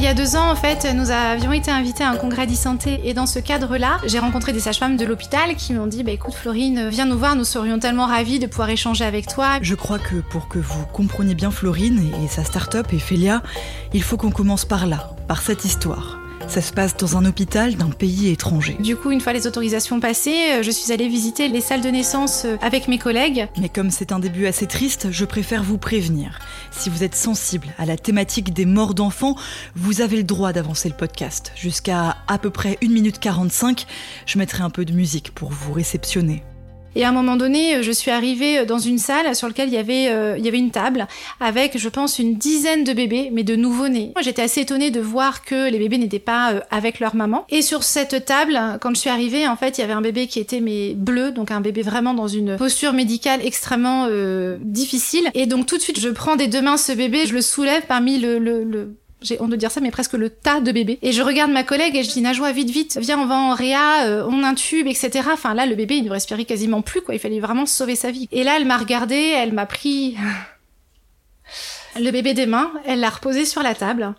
[0.00, 3.00] Il y a deux ans, en fait, nous avions été invités à un congrès d'e-santé
[3.02, 6.34] et dans ce cadre-là, j'ai rencontré des sages-femmes de l'hôpital qui m'ont dit bah, écoute,
[6.34, 9.58] Florine, viens nous voir, nous serions tellement ravis de pouvoir échanger avec toi.
[9.60, 13.42] Je crois que pour que vous compreniez bien Florine et sa start-up et Félia,
[13.92, 16.20] il faut qu'on commence par là, par cette histoire.
[16.48, 18.76] Ça se passe dans un hôpital d'un pays étranger.
[18.80, 21.90] Du coup, une fois les autorisations passées, euh, je suis allée visiter les salles de
[21.90, 23.48] naissance euh, avec mes collègues.
[23.60, 26.38] Mais comme c'est un début assez triste, je préfère vous prévenir.
[26.70, 29.36] Si vous êtes sensible à la thématique des morts d'enfants,
[29.76, 31.52] vous avez le droit d'avancer le podcast.
[31.54, 33.86] Jusqu'à à peu près 1 minute 45,
[34.24, 36.42] je mettrai un peu de musique pour vous réceptionner.
[36.98, 39.68] Et à un moment donné, euh, je suis arrivée euh, dans une salle sur laquelle
[39.68, 41.06] il y avait, euh, il y avait une table
[41.38, 44.10] avec, je pense, une dizaine de bébés, mais de nouveau-nés.
[44.16, 47.46] Moi, j'étais assez étonnée de voir que les bébés n'étaient pas avec leur maman.
[47.50, 50.26] Et sur cette table, quand je suis arrivée, en fait, il y avait un bébé
[50.26, 54.08] qui était mais bleu, donc un bébé vraiment dans une posture médicale extrêmement
[54.60, 55.30] difficile.
[55.34, 57.82] Et donc tout de suite, je prends des deux mains ce bébé, je le soulève
[57.86, 60.98] parmi le, le, le j'ai honte de dire ça, mais presque le tas de bébés.
[61.02, 63.54] Et je regarde ma collègue et je dis Najwa, vite, vite, viens, on va en
[63.54, 65.28] réa, euh, on intube, etc.
[65.32, 67.14] Enfin là, le bébé, il ne respirait quasiment plus, quoi.
[67.14, 68.28] Il fallait vraiment sauver sa vie.
[68.30, 70.16] Et là, elle m'a regardé, elle m'a pris
[72.00, 74.14] le bébé des mains, elle l'a reposé sur la table.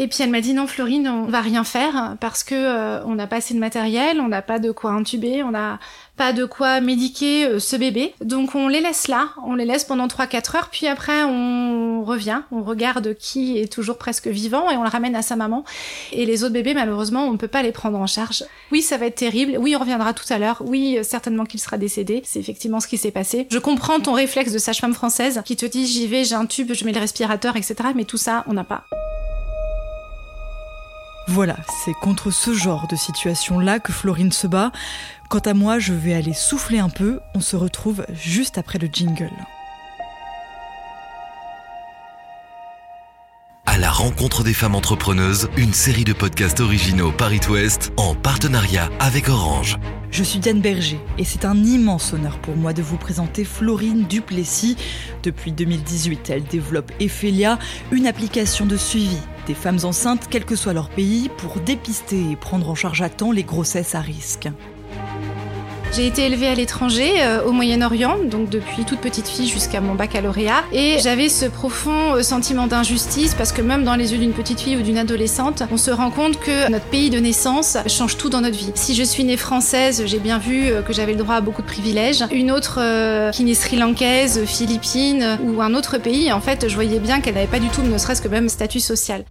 [0.00, 3.16] Et puis elle m'a dit non Florine, on va rien faire parce que euh, on
[3.16, 5.80] n'a pas assez de matériel, on n'a pas de quoi intuber, on n'a
[6.16, 8.14] pas de quoi médiquer euh, ce bébé.
[8.24, 12.42] Donc on les laisse là, on les laisse pendant 3-4 heures, puis après on revient,
[12.52, 15.64] on regarde qui est toujours presque vivant et on le ramène à sa maman.
[16.12, 18.44] Et les autres bébés, malheureusement, on ne peut pas les prendre en charge.
[18.70, 21.76] Oui, ça va être terrible, oui, on reviendra tout à l'heure, oui, certainement qu'il sera
[21.76, 23.48] décédé, c'est effectivement ce qui s'est passé.
[23.50, 26.72] Je comprends ton réflexe de sage-femme française qui te dit j'y vais, j'ai un tube,
[26.72, 27.74] je mets le respirateur, etc.
[27.96, 28.84] Mais tout ça, on n'a pas.
[31.30, 34.72] Voilà, c'est contre ce genre de situation-là que Florine se bat.
[35.28, 37.20] Quant à moi, je vais aller souffler un peu.
[37.34, 39.30] On se retrouve juste après le jingle.
[43.66, 48.88] À la rencontre des femmes entrepreneuses, une série de podcasts originaux Paris Ouest en partenariat
[48.98, 49.76] avec Orange.
[50.10, 54.06] Je suis Diane Berger et c'est un immense honneur pour moi de vous présenter Florine
[54.06, 54.78] Duplessis.
[55.22, 57.58] Depuis 2018, elle développe Ephelia,
[57.92, 62.36] une application de suivi des femmes enceintes, quel que soit leur pays, pour dépister et
[62.36, 64.48] prendre en charge à temps les grossesses à risque.
[65.96, 69.94] J'ai été élevée à l'étranger, euh, au Moyen-Orient, donc depuis toute petite fille jusqu'à mon
[69.94, 70.62] baccalauréat.
[70.70, 74.60] Et j'avais ce profond euh, sentiment d'injustice parce que même dans les yeux d'une petite
[74.60, 78.28] fille ou d'une adolescente, on se rend compte que notre pays de naissance change tout
[78.28, 78.70] dans notre vie.
[78.74, 81.62] Si je suis née française, j'ai bien vu euh, que j'avais le droit à beaucoup
[81.62, 82.22] de privilèges.
[82.32, 82.80] Une autre
[83.32, 87.46] qui née sri-lankaise, philippine ou un autre pays, en fait, je voyais bien qu'elle n'avait
[87.46, 89.24] pas du tout, ne serait-ce que même statut social.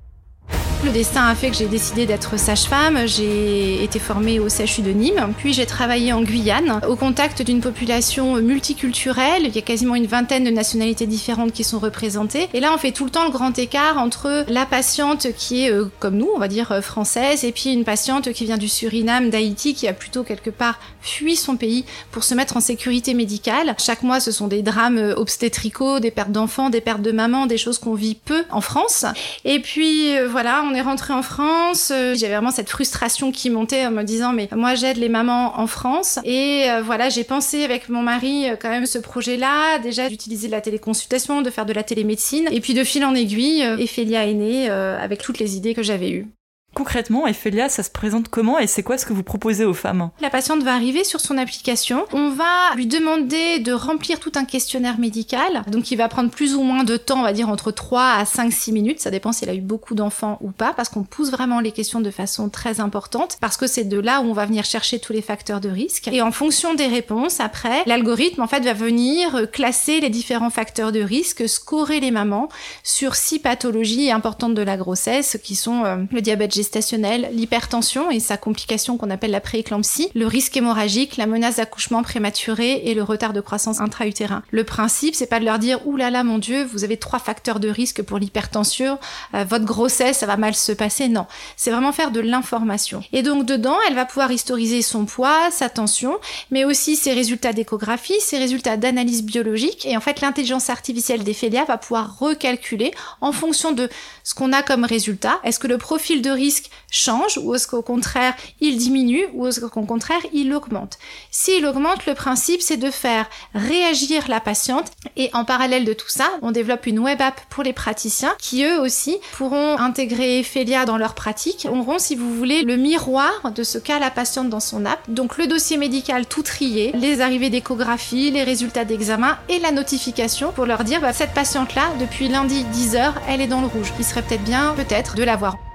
[0.87, 3.07] Le destin a fait que j'ai décidé d'être sage-femme.
[3.07, 7.59] J'ai été formée au CHU de Nîmes, puis j'ai travaillé en Guyane, au contact d'une
[7.59, 9.43] population multiculturelle.
[9.43, 12.47] Il y a quasiment une vingtaine de nationalités différentes qui sont représentées.
[12.53, 15.71] Et là, on fait tout le temps le grand écart entre la patiente qui est,
[15.73, 18.69] euh, comme nous, on va dire, euh, française, et puis une patiente qui vient du
[18.69, 23.13] Suriname, d'Haïti, qui a plutôt quelque part fui son pays pour se mettre en sécurité
[23.13, 23.75] médicale.
[23.77, 27.45] Chaque mois, ce sont des drames euh, obstétricaux, des pertes d'enfants, des pertes de mamans,
[27.45, 29.03] des choses qu'on vit peu en France.
[29.43, 33.85] Et puis, voilà, on est rentré en France, euh, j'avais vraiment cette frustration qui montait
[33.85, 37.63] en me disant mais moi j'aide les mamans en France et euh, voilà j'ai pensé
[37.63, 41.73] avec mon mari euh, quand même ce projet-là déjà d'utiliser la téléconsultation, de faire de
[41.73, 45.73] la télémédecine et puis de fil en aiguille, Ephelia est née avec toutes les idées
[45.73, 46.27] que j'avais eues.
[46.73, 50.11] Concrètement, Ephelia, ça se présente comment et c'est quoi ce que vous proposez aux femmes?
[50.21, 52.05] La patiente va arriver sur son application.
[52.13, 55.63] On va lui demander de remplir tout un questionnaire médical.
[55.71, 58.25] Donc, il va prendre plus ou moins de temps, on va dire entre 3 à
[58.25, 58.99] 5, 6 minutes.
[58.99, 61.71] Ça dépend si elle a eu beaucoup d'enfants ou pas, parce qu'on pousse vraiment les
[61.71, 64.99] questions de façon très importante, parce que c'est de là où on va venir chercher
[64.99, 66.09] tous les facteurs de risque.
[66.09, 70.91] Et en fonction des réponses, après, l'algorithme, en fait, va venir classer les différents facteurs
[70.91, 72.49] de risque, scorer les mamans
[72.83, 78.19] sur six pathologies importantes de la grossesse, qui sont euh, le diabète gestationnel, l'hypertension et
[78.19, 83.03] sa complication qu'on appelle la prééclampsie, le risque hémorragique, la menace d'accouchement prématuré et le
[83.03, 84.43] retard de croissance intra-utérin.
[84.51, 87.19] Le principe, c'est pas de leur dire, ouh là là, mon dieu, vous avez trois
[87.19, 88.97] facteurs de risque pour l'hypertension,
[89.35, 91.07] euh, votre grossesse, ça va mal se passer.
[91.07, 91.27] Non.
[91.55, 93.03] C'est vraiment faire de l'information.
[93.13, 96.17] Et donc, dedans, elle va pouvoir historiser son poids, sa tension,
[96.51, 99.85] mais aussi ses résultats d'échographie, ses résultats d'analyse biologique.
[99.85, 102.91] Et en fait, l'intelligence artificielle d'Ephelia va pouvoir recalculer
[103.21, 103.89] en fonction de
[104.23, 105.39] ce qu'on a comme résultat.
[105.43, 106.46] Est-ce que le profil de risque
[106.89, 110.97] change ou est-ce qu'au contraire il diminue ou est-ce qu'au contraire il augmente.
[111.31, 116.09] S'il augmente, le principe c'est de faire réagir la patiente et en parallèle de tout
[116.09, 120.85] ça, on développe une web app pour les praticiens qui eux aussi pourront intégrer Ephelia
[120.85, 124.59] dans leur pratique, auront si vous voulez le miroir de ce qu'a la patiente dans
[124.59, 124.99] son app.
[125.09, 130.51] Donc le dossier médical tout trié, les arrivées d'échographie, les résultats d'examen et la notification
[130.51, 133.93] pour leur dire bah, cette patiente là depuis lundi 10h elle est dans le rouge.
[133.99, 135.66] Il serait peut-être bien peut-être de la voir.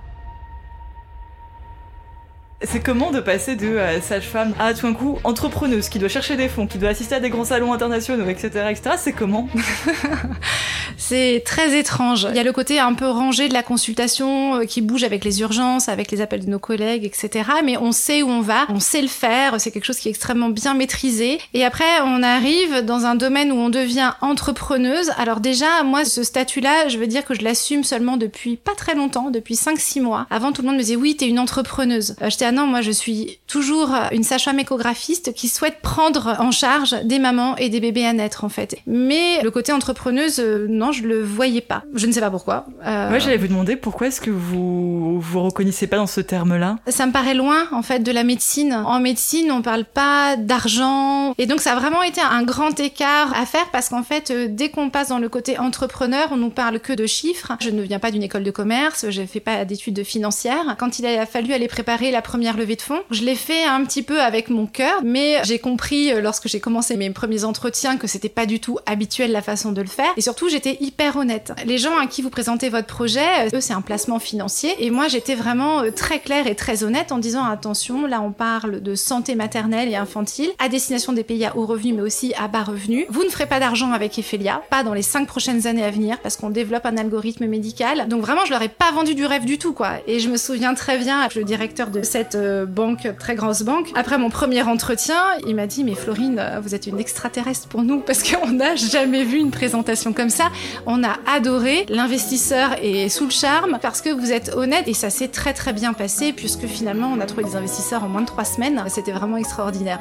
[2.65, 6.37] C'est comment de passer de euh, sage-femme à tout un coup entrepreneuse qui doit chercher
[6.37, 8.67] des fonds, qui doit assister à des grands salons internationaux, etc.
[8.71, 8.97] etc.
[8.99, 9.49] C'est comment?
[10.97, 12.29] C'est très étrange.
[12.31, 15.25] Il y a le côté un peu rangé de la consultation euh, qui bouge avec
[15.25, 17.51] les urgences, avec les appels de nos collègues, etc.
[17.65, 20.13] Mais on sait où on va, on sait le faire, c'est quelque chose qui est
[20.13, 21.41] extrêmement bien maîtrisé.
[21.55, 25.11] Et après, on arrive dans un domaine où on devient entrepreneuse.
[25.17, 28.95] Alors déjà, moi, ce statut-là, je veux dire que je l'assume seulement depuis pas très
[28.95, 30.27] longtemps, depuis 5-6 mois.
[30.31, 32.15] Avant, tout le monde me disait, oui, t'es une entrepreneuse.
[32.53, 37.57] Non, moi, je suis toujours une sage-femme échographiste qui souhaite prendre en charge des mamans
[37.57, 38.77] et des bébés à naître, en fait.
[38.87, 41.83] Mais le côté entrepreneuse, euh, non, je le voyais pas.
[41.95, 42.67] Je ne sais pas pourquoi.
[42.85, 43.09] Euh...
[43.09, 46.77] Moi, j'allais vous demander pourquoi est-ce que vous vous reconnaissez pas dans ce terme-là?
[46.89, 48.73] Ça me paraît loin, en fait, de la médecine.
[48.73, 51.35] En médecine, on parle pas d'argent.
[51.39, 54.47] Et donc, ça a vraiment été un grand écart à faire parce qu'en fait, euh,
[54.49, 57.53] dès qu'on passe dans le côté entrepreneur, on nous parle que de chiffres.
[57.61, 60.77] Je ne viens pas d'une école de commerce, je fais pas d'études financières.
[60.79, 63.85] Quand il a fallu aller préparer la première levée de fonds, je l'ai fait un
[63.85, 67.97] petit peu avec mon cœur, mais j'ai compris euh, lorsque j'ai commencé mes premiers entretiens
[67.97, 70.11] que c'était pas du tout habituel la façon de le faire.
[70.17, 71.53] Et surtout, j'étais hyper honnête.
[71.65, 74.75] Les gens à qui vous présentez votre projet, euh, eux, c'est un placement financier.
[74.81, 78.81] Et moi, j'étais vraiment très claire et très honnête en disant attention, là, on parle
[78.81, 82.49] de santé maternelle et infantile à destination des pays à haut revenu, mais aussi à
[82.49, 83.07] bas revenu.
[83.09, 86.19] Vous ne ferez pas d'argent avec Ephelia, pas dans les cinq prochaines années à venir,
[86.19, 88.09] parce qu'on développe un algorithme médical.
[88.09, 89.93] Donc vraiment, je leur ai pas vendu du rêve du tout, quoi.
[90.07, 93.91] Et je me souviens très bien, le directeur de cette euh, banque, très grosse banque,
[93.95, 97.83] après mon premier entretien, il m'a dit, mais Florine, euh, vous êtes une extraterrestre pour
[97.83, 100.51] nous, parce qu'on n'a jamais vu une présentation comme ça.
[100.87, 101.87] On a adoré.
[101.89, 105.73] L'investisseur est sous le charme, parce que vous êtes honnête, et ça s'est très très
[105.73, 108.83] bien passé, puisque finalement, on a trouvé des investisseurs en moins de trois semaines.
[108.89, 110.01] C'était vraiment extraordinaire.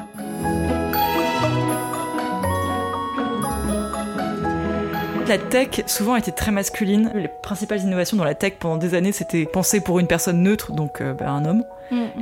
[5.32, 7.10] La tech souvent était très masculine.
[7.14, 10.72] Les principales innovations dans la tech pendant des années, c'était penser pour une personne neutre,
[10.72, 11.64] donc euh, bah, un homme.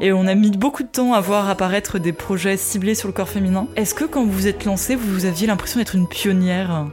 [0.00, 3.12] Et on a mis beaucoup de temps à voir apparaître des projets ciblés sur le
[3.12, 3.68] corps féminin.
[3.76, 6.86] Est-ce que quand vous vous êtes lancée, vous aviez l'impression d'être une pionnière?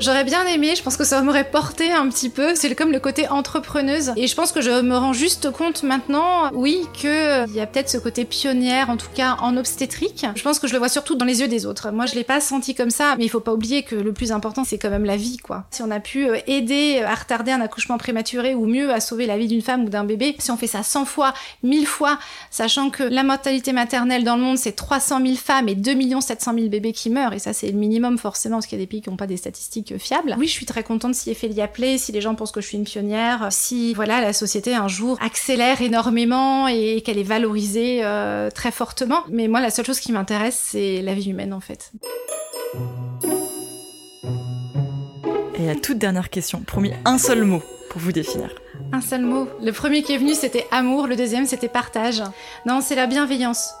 [0.00, 2.54] J'aurais bien aimé, je pense que ça m'aurait porté un petit peu.
[2.54, 4.12] C'est comme le côté entrepreneuse.
[4.16, 7.10] Et je pense que je me rends juste compte maintenant, oui, qu'il
[7.52, 10.24] y a peut-être ce côté pionnière, en tout cas en obstétrique.
[10.36, 11.90] Je pense que je le vois surtout dans les yeux des autres.
[11.90, 14.30] Moi, je l'ai pas senti comme ça, mais il faut pas oublier que le plus
[14.30, 15.64] important, c'est quand même la vie, quoi.
[15.72, 19.26] Si on a pu euh, aider à retarder un accouchement prématuré ou mieux à sauver
[19.26, 21.34] la vie d'une femme ou d'un bébé, si on fait ça 100 fois,
[21.64, 22.17] 1000 fois,
[22.50, 26.54] sachant que la mortalité maternelle dans le monde, c'est 300 000 femmes et 2 700
[26.54, 28.88] 000 bébés qui meurent, et ça, c'est le minimum forcément, parce qu'il y a des
[28.88, 30.34] pays qui n'ont pas des statistiques fiable.
[30.38, 32.78] Oui, je suis très contente si Ephelia plaît, si les gens pensent que je suis
[32.78, 38.50] une pionnière, si voilà la société un jour accélère énormément et qu'elle est valorisée euh,
[38.50, 39.24] très fortement.
[39.30, 41.92] Mais moi, la seule chose qui m'intéresse, c'est la vie humaine en fait.
[45.54, 48.54] Et la toute dernière question, promis un seul mot pour vous définir.
[48.92, 49.48] Un seul mot.
[49.62, 52.22] Le premier qui est venu, c'était amour, le deuxième, c'était partage.
[52.66, 53.74] Non, c'est la bienveillance.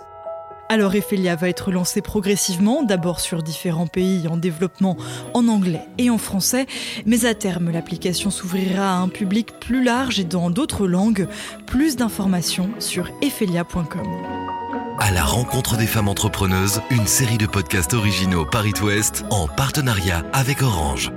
[0.70, 4.98] Alors Ephelia va être lancée progressivement, d'abord sur différents pays en développement
[5.32, 6.66] en anglais et en français,
[7.06, 11.26] mais à terme l'application s'ouvrira à un public plus large et dans d'autres langues.
[11.66, 14.06] Plus d'informations sur ephelia.com.
[14.98, 20.24] À la rencontre des femmes entrepreneuses, une série de podcasts originaux Paris Ouest en partenariat
[20.34, 21.12] avec Orange.